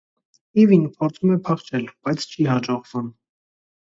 [0.61, 3.13] Իվին փորձում է փախչել, բայց չի հաջողվում։